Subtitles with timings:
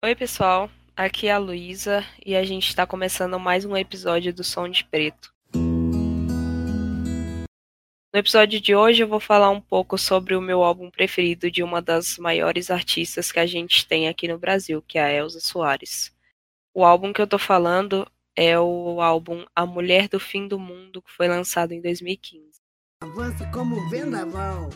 [0.00, 0.70] Oi, pessoal.
[0.96, 4.84] Aqui é a Luísa e a gente está começando mais um episódio do Som de
[4.84, 5.34] Preto.
[8.14, 11.64] No episódio de hoje eu vou falar um pouco sobre o meu álbum preferido de
[11.64, 15.40] uma das maiores artistas que a gente tem aqui no Brasil, que é a Elza
[15.40, 16.14] Soares.
[16.72, 21.02] O álbum que eu tô falando é o álbum A Mulher do Fim do Mundo,
[21.02, 22.57] que foi lançado em 2015.
[23.00, 24.70] Avança como vendaval,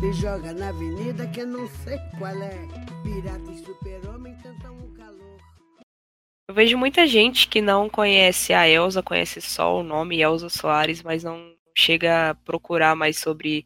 [0.00, 2.66] me joga na avenida que eu não sei qual é.
[3.04, 5.38] Pirata e super-homem tentam um calor.
[6.48, 11.00] Eu vejo muita gente que não conhece a Elza, conhece só o nome Elza Soares,
[11.00, 13.64] mas não chega a procurar mais sobre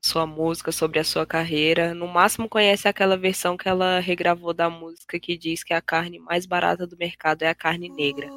[0.00, 1.92] sua música, sobre a sua carreira.
[1.92, 6.20] No máximo conhece aquela versão que ela regravou da música que diz que a carne
[6.20, 8.28] mais barata do mercado é a carne negra.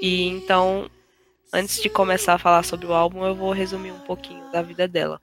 [0.00, 0.88] E então
[1.56, 4.88] Antes de começar a falar sobre o álbum, eu vou resumir um pouquinho da vida
[4.88, 5.22] dela.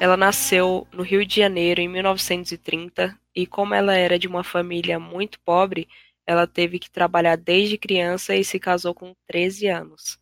[0.00, 4.98] Ela nasceu no Rio de Janeiro em 1930 e, como ela era de uma família
[4.98, 5.86] muito pobre,
[6.26, 10.18] ela teve que trabalhar desde criança e se casou com 13 anos.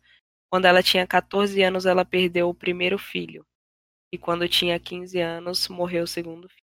[0.49, 3.45] Quando ela tinha 14 anos, ela perdeu o primeiro filho.
[4.11, 6.67] E quando tinha 15 anos, morreu o segundo filho.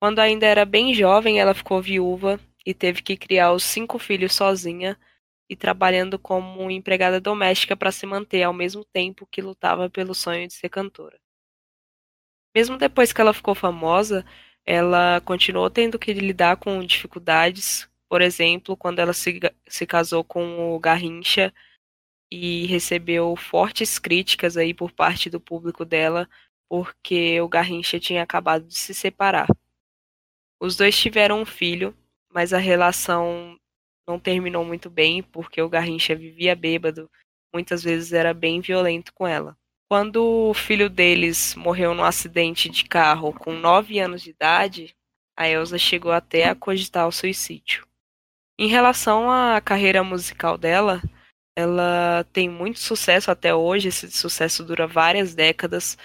[0.00, 4.32] Quando ainda era bem jovem, ela ficou viúva e teve que criar os cinco filhos
[4.32, 4.98] sozinha
[5.48, 10.46] e trabalhando como empregada doméstica para se manter ao mesmo tempo que lutava pelo sonho
[10.46, 11.18] de ser cantora.
[12.54, 14.24] Mesmo depois que ela ficou famosa,
[14.64, 20.74] ela continuou tendo que lidar com dificuldades, por exemplo, quando ela se, se casou com
[20.74, 21.52] o Garrincha
[22.30, 26.28] e recebeu fortes críticas aí por parte do público dela,
[26.68, 29.48] porque o Garrincha tinha acabado de se separar.
[30.60, 31.94] Os dois tiveram um filho,
[32.32, 33.58] mas a relação
[34.06, 37.10] não terminou muito bem, porque o Garrincha vivia bêbado,
[37.52, 39.56] muitas vezes era bem violento com ela.
[39.88, 44.94] Quando o filho deles morreu num acidente de carro com 9 anos de idade,
[45.36, 47.86] a Elsa chegou até a cogitar o suicídio.
[48.58, 51.02] Em relação à carreira musical dela,
[51.56, 55.96] ela tem muito sucesso até hoje, esse sucesso dura várias décadas.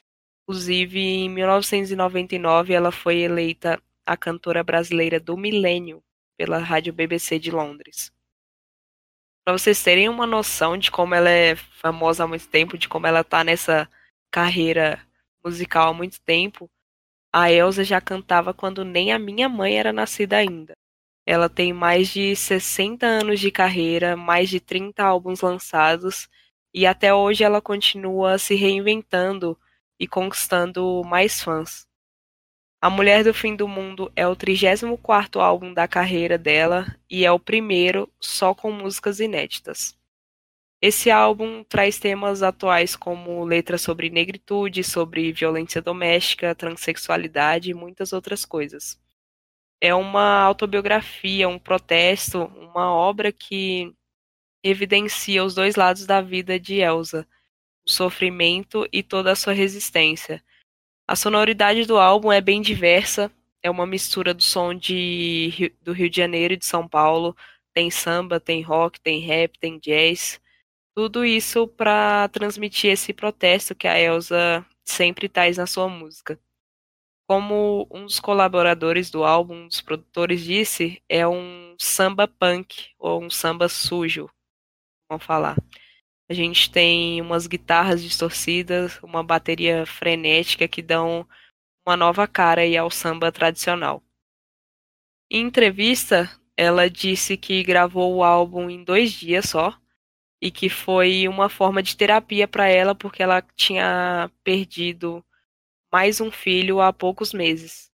[0.44, 6.04] Inclusive, em 1999, ela foi eleita a cantora brasileira do milênio
[6.40, 8.14] pela rádio BBC de Londres.
[9.44, 13.06] Para vocês terem uma noção de como ela é famosa há muito tempo, de como
[13.06, 13.90] ela está nessa
[14.32, 15.06] carreira
[15.44, 16.72] musical há muito tempo,
[17.34, 20.72] a Elsa já cantava quando nem a minha mãe era nascida ainda.
[21.26, 26.30] Ela tem mais de 60 anos de carreira, mais de 30 álbuns lançados,
[26.74, 29.60] e até hoje ela continua se reinventando
[30.00, 31.89] e conquistando mais fãs.
[32.82, 37.32] A Mulher do Fim do Mundo é o 34º álbum da carreira dela e é
[37.32, 39.98] o primeiro só com músicas inéditas.
[40.82, 48.14] Esse álbum traz temas atuais como letras sobre negritude, sobre violência doméstica, transexualidade e muitas
[48.14, 48.98] outras coisas.
[49.82, 53.94] É uma autobiografia, um protesto, uma obra que
[54.64, 57.28] evidencia os dois lados da vida de Elsa,
[57.86, 60.42] o sofrimento e toda a sua resistência
[61.10, 63.32] a sonoridade do álbum é bem diversa,
[63.64, 67.36] é uma mistura do som de, do Rio de Janeiro e de São Paulo.
[67.74, 70.40] Tem samba, tem rock, tem rap, tem jazz.
[70.96, 76.40] Tudo isso para transmitir esse protesto que a Elsa sempre traz na sua música.
[77.28, 83.24] Como um dos colaboradores do álbum, um dos produtores disse, é um samba punk ou
[83.24, 84.30] um samba sujo,
[85.10, 85.58] vamos falar.
[86.30, 91.28] A gente tem umas guitarras distorcidas, uma bateria frenética que dão
[91.84, 94.04] uma nova cara aí ao samba tradicional.
[95.32, 99.76] Em entrevista, ela disse que gravou o álbum em dois dias só
[100.40, 105.26] e que foi uma forma de terapia para ela porque ela tinha perdido
[105.92, 107.92] mais um filho há poucos meses.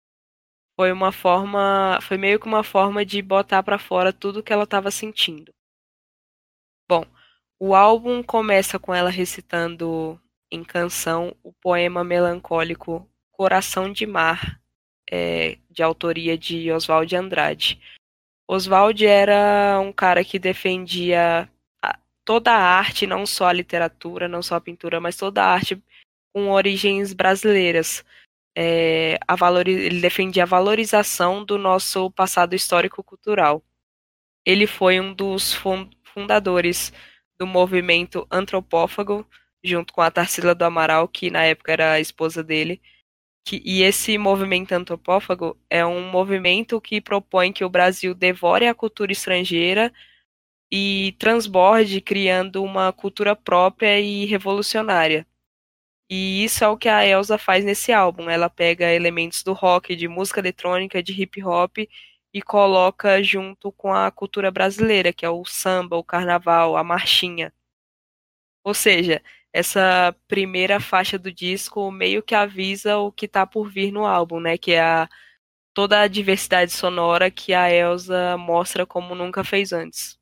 [0.76, 4.64] Foi uma forma, foi meio que uma forma de botar para fora tudo que ela
[4.64, 5.52] estava sentindo.
[7.62, 10.18] O álbum começa com ela recitando
[10.50, 14.58] em canção o poema melancólico Coração de Mar,
[15.10, 17.78] é, de autoria de Oswald Andrade.
[18.48, 21.50] Oswald era um cara que defendia
[22.24, 25.78] toda a arte, não só a literatura, não só a pintura, mas toda a arte
[26.32, 28.02] com origens brasileiras.
[28.56, 29.18] É,
[29.66, 33.62] ele defendia a valorização do nosso passado histórico-cultural.
[34.46, 35.54] Ele foi um dos
[36.02, 36.90] fundadores
[37.40, 39.26] do movimento antropófago,
[39.64, 42.82] junto com a Tarsila do Amaral, que na época era a esposa dele.
[43.46, 48.74] Que, e esse movimento antropófago é um movimento que propõe que o Brasil devore a
[48.74, 49.90] cultura estrangeira
[50.70, 55.26] e transborde, criando uma cultura própria e revolucionária.
[56.10, 58.28] E isso é o que a Elsa faz nesse álbum.
[58.28, 61.78] Ela pega elementos do rock, de música eletrônica, de hip hop
[62.32, 67.52] e coloca junto com a cultura brasileira, que é o samba, o carnaval, a marchinha.
[68.64, 69.22] Ou seja,
[69.52, 74.38] essa primeira faixa do disco meio que avisa o que está por vir no álbum,
[74.40, 74.56] né?
[74.56, 75.08] Que é a,
[75.74, 80.18] toda a diversidade sonora que a Elsa mostra como nunca fez antes.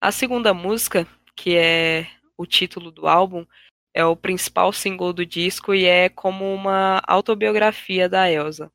[0.00, 3.46] A segunda música, que é o título do álbum,
[3.94, 8.70] é o principal single do disco e é como uma autobiografia da Elsa.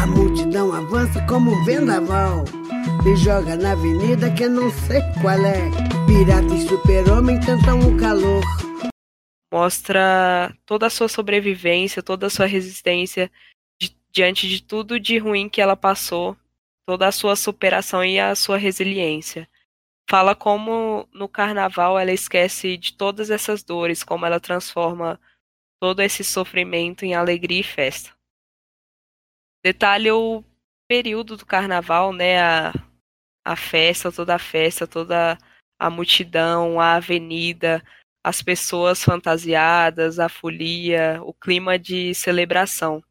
[0.00, 2.46] A multidão avança como um vendaval.
[3.04, 5.68] Me joga na avenida que eu não sei qual é.
[6.06, 8.42] Pirata e super-homem tentam o calor.
[9.52, 13.30] Mostra toda a sua sobrevivência, toda a sua resistência
[13.78, 16.34] di diante de tudo de ruim que ela passou,
[16.86, 19.46] toda a sua superação e a sua resiliência.
[20.08, 25.20] Fala como no carnaval ela esquece de todas essas dores, como ela transforma
[25.78, 28.18] todo esse sofrimento em alegria e festa
[29.62, 30.44] detalha o
[30.88, 32.40] período do carnaval, né?
[32.40, 32.72] A,
[33.44, 35.38] a festa, toda a festa, toda
[35.78, 37.82] a multidão, a avenida,
[38.22, 43.02] as pessoas fantasiadas, a folia, o clima de celebração.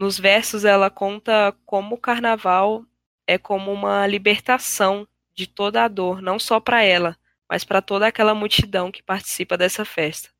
[0.00, 2.84] Nos versos ela conta como o carnaval
[3.26, 7.16] é como uma libertação de toda a dor, não só para ela,
[7.48, 10.30] mas para toda aquela multidão que participa dessa festa.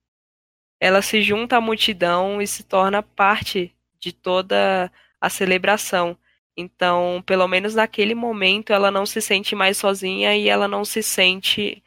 [0.81, 6.17] Ela se junta à multidão e se torna parte de toda a celebração.
[6.57, 11.03] Então, pelo menos naquele momento, ela não se sente mais sozinha e ela não se
[11.03, 11.83] sente.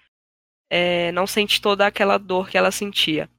[0.70, 3.30] É, não sente toda aquela dor que ela sentia.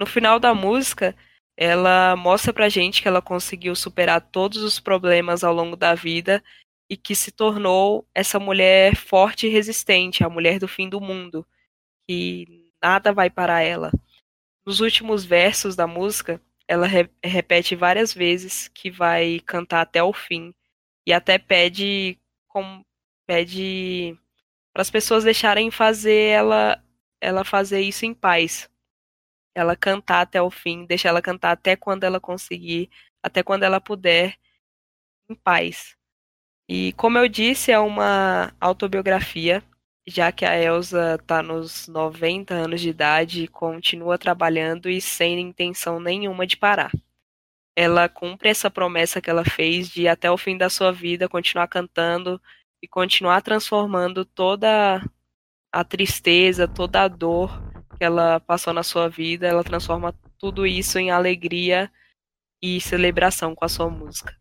[0.00, 1.14] No final da música,
[1.56, 6.42] ela mostra pra gente que ela conseguiu superar todos os problemas ao longo da vida
[6.88, 11.46] e que se tornou essa mulher forte e resistente, a mulher do fim do mundo,
[12.08, 13.90] que nada vai parar ela.
[14.64, 20.12] Nos últimos versos da música, ela re repete várias vezes que vai cantar até o
[20.12, 20.54] fim
[21.06, 22.18] e até pede
[22.48, 22.82] com,
[23.26, 24.18] pede
[24.72, 26.82] para as pessoas deixarem fazer ela
[27.20, 28.70] ela fazer isso em paz.
[29.54, 32.90] Ela cantar até o fim, deixar ela cantar até quando ela conseguir,
[33.22, 34.36] até quando ela puder,
[35.28, 35.96] em paz.
[36.68, 39.62] E como eu disse, é uma autobiografia
[40.06, 45.40] já que a Elsa está nos 90 anos de idade e continua trabalhando e sem
[45.40, 46.92] intenção nenhuma de parar.
[47.76, 51.68] Ela cumpre essa promessa que ela fez de até o fim da sua vida continuar
[51.68, 52.40] cantando
[52.82, 55.02] e continuar transformando toda
[55.72, 57.50] a tristeza, toda a dor
[57.98, 61.90] que ela passou na sua vida, ela transforma tudo isso em alegria
[62.62, 64.34] e celebração com a sua música.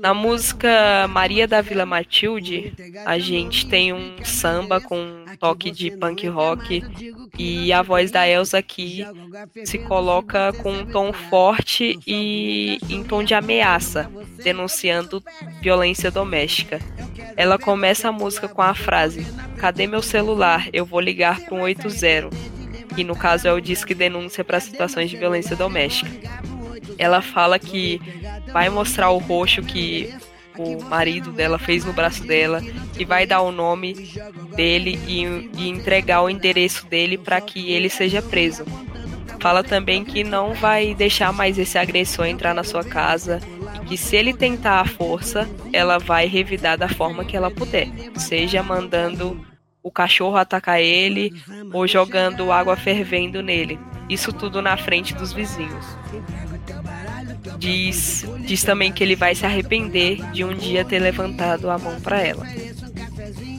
[0.00, 2.72] Na música Maria da Vila Matilde,
[3.04, 6.82] a gente tem um samba com um toque de punk rock
[7.38, 9.04] e a voz da Elsa aqui
[9.66, 14.10] se coloca com um tom forte e em tom de ameaça,
[14.42, 15.22] denunciando
[15.60, 16.78] violência doméstica.
[17.36, 19.26] Ela começa a música com a frase:
[19.58, 20.70] Cadê meu celular?
[20.72, 22.30] Eu vou ligar para um 80,
[22.94, 26.10] que no caso é o disque denúncia para situações de violência doméstica
[26.98, 28.00] ela fala que
[28.52, 30.12] vai mostrar o roxo que
[30.58, 32.60] o marido dela fez no braço dela
[32.98, 33.94] e vai dar o nome
[34.56, 35.22] dele e,
[35.56, 38.64] e entregar o endereço dele para que ele seja preso.
[39.40, 43.40] Fala também que não vai deixar mais esse agressor entrar na sua casa
[43.82, 47.88] e que se ele tentar a força, ela vai revidar da forma que ela puder,
[48.16, 49.40] seja mandando
[49.80, 51.32] o cachorro atacar ele
[51.72, 53.78] ou jogando água fervendo nele.
[54.08, 55.86] Isso tudo na frente dos vizinhos
[57.58, 62.00] diz, diz também que ele vai se arrepender de um dia ter levantado a mão
[62.00, 62.46] para ela.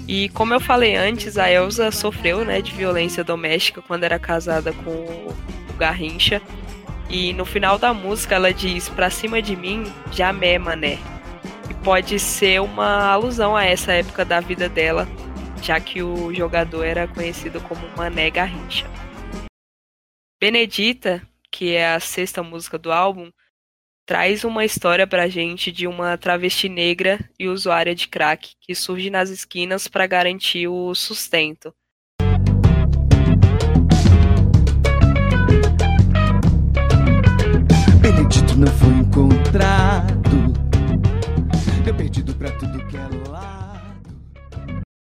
[0.07, 4.73] E como eu falei antes, a Elsa sofreu né, de violência doméstica quando era casada
[4.73, 6.41] com o Garrincha.
[7.09, 10.97] E no final da música ela diz: Pra cima de mim, jamé, mané.
[11.69, 15.07] E pode ser uma alusão a essa época da vida dela,
[15.61, 18.87] já que o jogador era conhecido como Mané Garrincha.
[20.41, 23.29] Benedita, que é a sexta música do álbum,
[24.09, 29.07] traz uma história pra gente de uma travesti negra e usuária de crack que surge
[29.11, 31.71] nas esquinas para garantir o sustento.
[38.01, 40.53] Benedito não foi encontrado,
[41.85, 43.61] eu perdido pra tudo que é lado.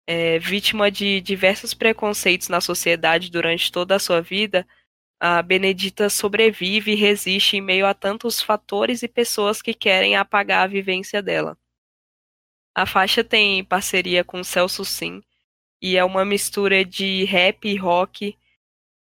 [0.07, 4.67] É, vítima de diversos preconceitos na sociedade durante toda a sua vida,
[5.21, 10.65] a Benedita sobrevive e resiste em meio a tantos fatores e pessoas que querem apagar
[10.65, 11.59] a vivência dela.
[12.75, 15.23] A faixa tem parceria com Celso Sim
[15.83, 18.37] e é uma mistura de rap e rock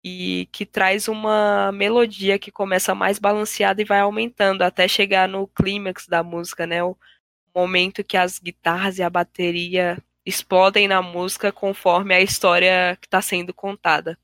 [0.03, 5.47] e que traz uma melodia que começa mais balanceada e vai aumentando até chegar no
[5.47, 6.83] clímax da música, né?
[6.83, 6.97] O
[7.55, 13.21] momento que as guitarras e a bateria explodem na música conforme a história que está
[13.21, 14.17] sendo contada.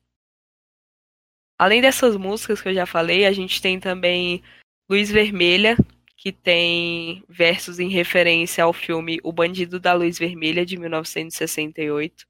[1.60, 4.42] Além dessas músicas que eu já falei, a gente tem também
[4.88, 5.76] Luz Vermelha,
[6.16, 12.26] que tem versos em referência ao filme O Bandido da Luz Vermelha, de 1968.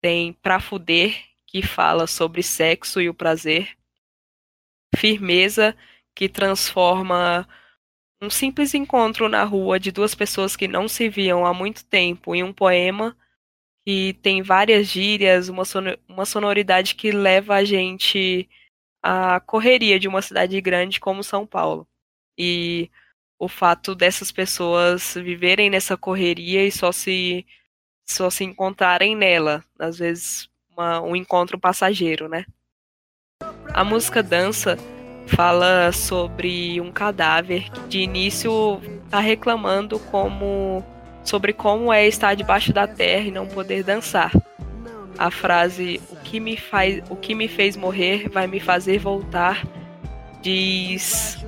[0.00, 3.76] Tem Pra Fuder, que fala sobre sexo e o prazer.
[4.94, 5.76] Firmeza,
[6.14, 7.48] que transforma
[8.22, 12.32] um simples encontro na rua de duas pessoas que não se viam há muito tempo
[12.32, 13.16] em um poema
[13.86, 15.62] que tem várias gírias, uma,
[16.08, 18.48] uma sonoridade que leva a gente
[19.00, 21.86] à correria de uma cidade grande como São Paulo
[22.36, 22.90] e
[23.38, 27.46] o fato dessas pessoas viverem nessa correria e só se
[28.08, 32.44] só se encontrarem nela, às vezes uma, um encontro passageiro, né?
[33.72, 34.76] A música Dança
[35.28, 40.84] fala sobre um cadáver que de início está reclamando como
[41.28, 44.32] sobre como é estar debaixo da terra e não poder dançar.
[45.18, 49.66] A frase o que me faz o que me fez morrer vai me fazer voltar
[50.42, 51.38] diz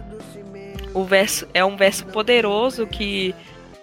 [0.95, 3.35] o verso é um verso poderoso que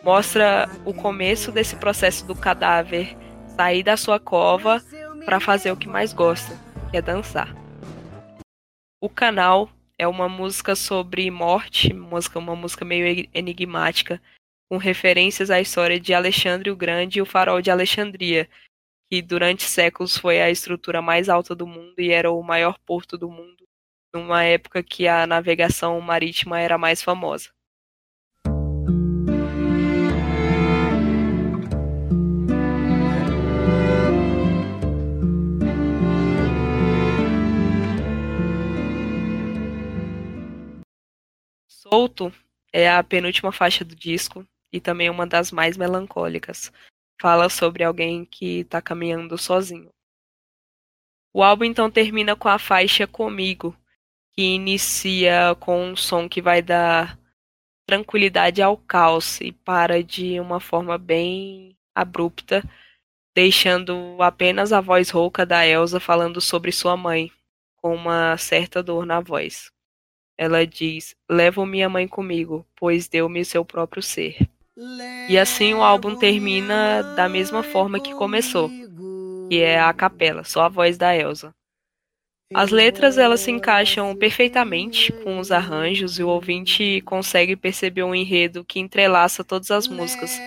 [0.04, 3.16] mostra o começo desse processo do cadáver
[3.56, 4.84] sair da sua cova
[5.24, 6.60] para fazer o que mais gosta,
[6.92, 7.56] que é dançar.
[9.02, 14.22] O canal é uma música sobre morte, música, uma música meio enigmática,
[14.70, 18.50] com referências à história de Alexandre o Grande e o Farol de Alexandria,
[19.10, 23.18] que durante séculos foi a estrutura mais alta do mundo e era o maior porto
[23.18, 23.66] do mundo
[24.14, 27.50] numa época que a navegação marítima era mais famosa.
[41.68, 42.34] Solto
[42.74, 46.72] é a penúltima faixa do disco e também uma das mais melancólicas.
[47.22, 49.90] Fala sobre alguém que está caminhando sozinho.
[51.34, 53.76] O álbum então termina com a faixa Comigo,
[54.34, 57.18] que inicia com um som que vai dar
[57.86, 62.64] tranquilidade ao caos e para de uma forma bem abrupta,
[63.34, 67.32] deixando apenas a voz rouca da Elsa falando sobre sua mãe,
[67.78, 69.72] com uma certa dor na voz.
[70.38, 74.38] Ela diz: Levo minha mãe comigo, pois deu-me seu próprio ser.
[75.30, 78.70] E assim o álbum termina da mesma forma que começou,
[79.50, 81.54] que é a capela, só a voz da Elsa.
[82.54, 88.14] As letras elas se encaixam perfeitamente com os arranjos e o ouvinte consegue perceber um
[88.14, 90.38] enredo que entrelaça todas as músicas,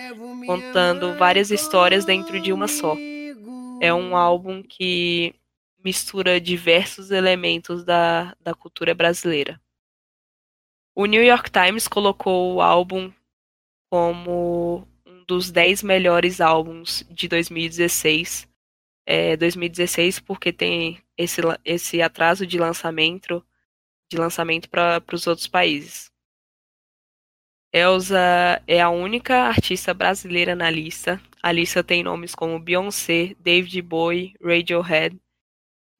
[0.45, 2.95] contando várias histórias dentro de uma só.
[3.81, 5.35] É um álbum que
[5.83, 9.59] mistura diversos elementos da, da cultura brasileira.
[10.95, 13.11] O New York Times colocou o álbum
[13.89, 18.49] como um dos 10 melhores álbuns de 2016
[19.05, 23.43] é, 2016 porque tem esse, esse atraso de lançamento
[24.11, 26.11] de lançamento para os outros países.
[27.71, 31.21] Elsa é a única artista brasileira na lista.
[31.41, 35.19] A lista tem nomes como Beyoncé, David Bowie, Radiohead.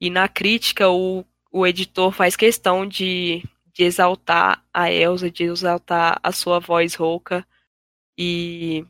[0.02, 3.44] E na crítica, o, o editor faz questão de,
[3.74, 7.46] de exaltar a Elsa, de exaltar a sua voz rouca
[8.20, 8.86] e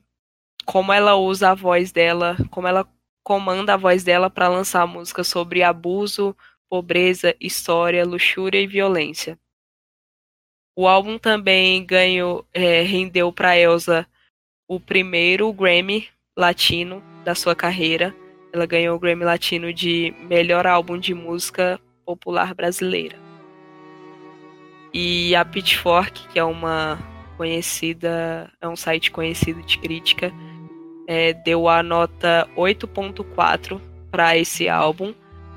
[0.66, 2.88] como ela usa a voz dela, como ela
[3.24, 6.36] comanda a voz dela para lançar músicas sobre abuso,
[6.68, 9.38] pobreza, história, luxúria e violência.
[10.76, 14.08] O álbum também ganhou, é, rendeu para Elsa
[14.68, 18.16] o primeiro Grammy Latino da sua carreira.
[18.52, 23.18] Ela ganhou o Grammy Latino de melhor álbum de música popular brasileira.
[24.92, 26.98] E a Pitchfork, que é uma
[27.40, 30.30] conhecida, é um site conhecido de crítica,
[31.08, 33.80] é, deu a nota 8.4
[34.12, 35.14] para esse álbum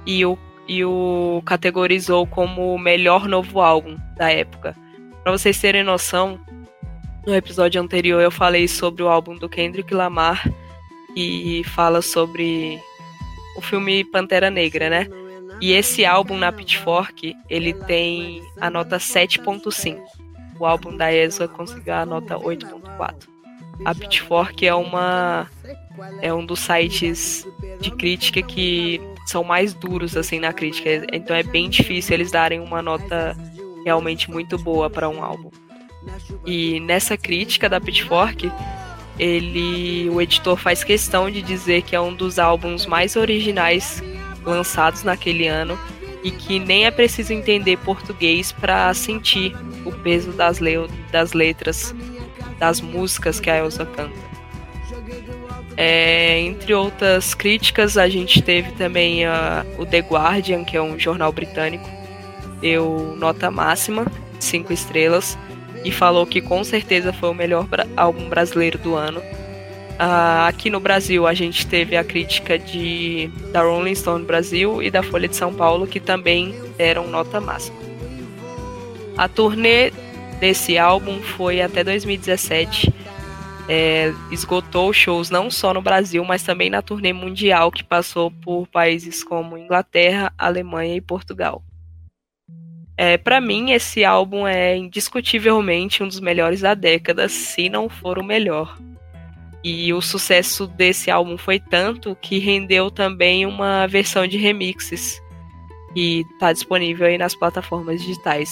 [0.06, 4.76] e o, e o categorizou como o melhor novo álbum da época.
[5.24, 6.38] Para vocês terem noção,
[7.26, 10.48] no episódio anterior eu falei sobre o álbum do Kendrick Lamar
[11.16, 12.80] e fala sobre
[13.56, 15.08] o filme Pantera Negra, né?
[15.60, 20.21] E esse álbum na Pitchfork, ele tem a nota 7.5.
[20.62, 23.16] O álbum da ESA conseguiu a nota 8.4.
[23.84, 25.50] A Pitchfork é uma
[26.20, 27.44] é um dos sites
[27.80, 32.60] de crítica que são mais duros assim na crítica, então é bem difícil eles darem
[32.60, 33.36] uma nota
[33.84, 35.50] realmente muito boa para um álbum.
[36.46, 38.48] E nessa crítica da Pitchfork,
[39.18, 44.00] ele o editor faz questão de dizer que é um dos álbuns mais originais
[44.44, 45.76] lançados naquele ano
[46.22, 51.94] e que nem é preciso entender português para sentir o peso das, le das letras
[52.58, 54.32] das músicas que a Elsa canta.
[55.76, 59.30] É, entre outras críticas, a gente teve também uh,
[59.78, 61.88] o The Guardian, que é um jornal britânico,
[62.60, 64.06] deu nota máxima,
[64.38, 65.36] 5 estrelas,
[65.84, 69.20] e falou que com certeza foi o melhor álbum brasileiro do ano.
[69.94, 74.90] Uh, aqui no Brasil a gente teve a crítica de da Rolling Stone Brasil e
[74.90, 77.76] da Folha de São Paulo que também deram nota máxima.
[79.16, 79.92] A turnê
[80.40, 82.92] desse álbum foi até 2017.
[83.68, 88.66] É, esgotou shows não só no Brasil, mas também na turnê mundial que passou por
[88.66, 91.62] países como Inglaterra, Alemanha e Portugal.
[92.96, 98.18] É, para mim, esse álbum é indiscutivelmente um dos melhores da década, se não for
[98.18, 98.76] o melhor.
[99.64, 105.22] E o sucesso desse álbum foi tanto que rendeu também uma versão de remixes
[105.94, 108.50] que está disponível aí nas plataformas digitais.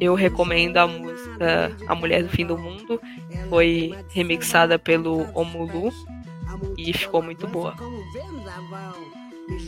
[0.00, 3.00] Eu recomendo a música A Mulher do Fim do Mundo,
[3.48, 5.90] foi remixada pelo Omulu
[6.76, 7.74] e ficou muito boa.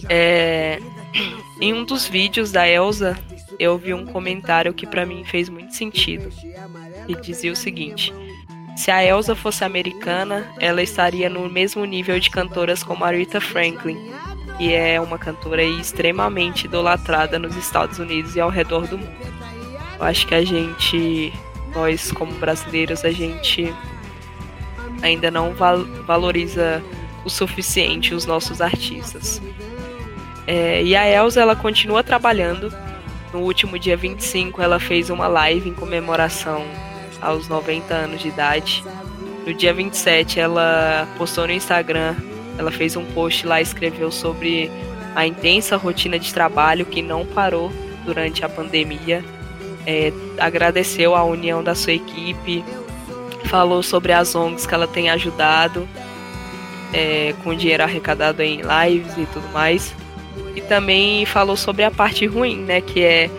[0.09, 0.79] É,
[1.61, 3.19] em um dos vídeos da Elsa,
[3.59, 6.31] eu vi um comentário que para mim fez muito sentido.
[7.07, 8.13] E dizia o seguinte:
[8.79, 13.41] se a Elsa fosse americana, ela estaria no mesmo nível de cantoras como a Rita
[13.41, 13.99] Franklin,
[14.57, 19.11] que é uma cantora extremamente idolatrada nos Estados Unidos e ao redor do mundo.
[19.99, 21.33] Eu acho que a gente,
[21.75, 23.75] nós como brasileiros, a gente
[25.03, 26.81] ainda não val valoriza
[27.25, 29.43] o suficiente os nossos artistas.
[30.47, 32.73] É, e a Elsa, ela continua trabalhando.
[33.33, 36.65] No último dia 25, ela fez uma live em comemoração
[37.21, 38.85] aos 90 anos de idade.
[39.47, 42.15] No dia 27, ela postou no Instagram,
[42.59, 44.71] ela fez um post lá, escreveu sobre
[45.15, 47.73] a intensa rotina de trabalho que não parou
[48.05, 49.25] durante a pandemia.
[49.87, 52.63] É, agradeceu a união da sua equipe,
[53.47, 55.89] falou sobre as ONGs que ela tem ajudado,
[56.93, 59.95] é, com dinheiro arrecadado em lives e tudo mais.
[60.55, 63.31] E também falou sobre a parte ruim, né, que é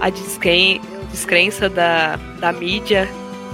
[0.00, 0.99] a descrença
[1.74, 3.08] da, da mídia,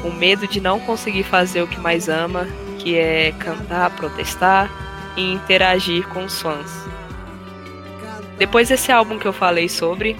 [0.04, 2.46] o medo de não conseguir fazer o que mais ama,
[2.78, 4.70] que é cantar, protestar
[5.16, 6.70] e interagir com os fãs.
[8.38, 10.16] Depois desse álbum que eu falei sobre,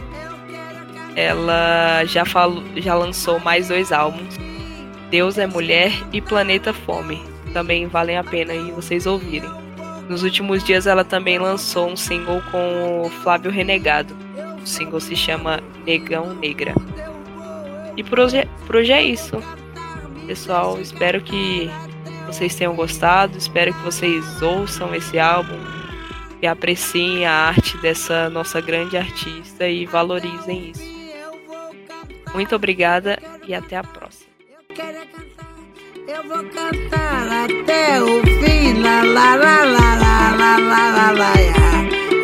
[1.15, 4.37] ela já, falou, já lançou mais dois álbuns,
[5.11, 7.23] Deus é Mulher e Planeta Fome.
[7.53, 9.49] Também valem a pena aí vocês ouvirem.
[10.09, 14.17] Nos últimos dias ela também lançou um single com o Flávio Renegado.
[14.63, 16.75] O single se chama Negão Negra.
[17.97, 19.37] E por hoje, por hoje é isso.
[20.27, 21.71] Pessoal, espero que
[22.27, 25.59] vocês tenham gostado, espero que vocês ouçam esse álbum
[26.43, 30.97] e apreciem a arte dessa nossa grande artista e valorizem isso.
[32.35, 34.27] Muito obrigada e até a próxima.
[36.07, 39.97] Eu vou cantar até o fim, la la la la
[40.37, 41.33] la la la la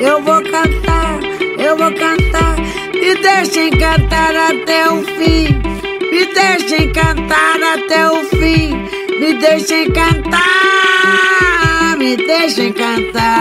[0.01, 1.21] Eu vou cantar,
[1.59, 2.52] eu vou cantar,
[3.03, 5.61] me deixem cantar até o fim.
[6.13, 8.71] Me deixem cantar até o fim.
[9.19, 10.39] Me deixem cantar.
[11.99, 13.32] Me deixem cantar.